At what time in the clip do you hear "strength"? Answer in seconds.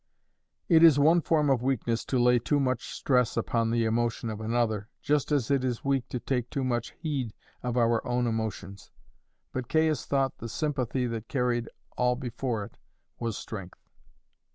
13.37-13.77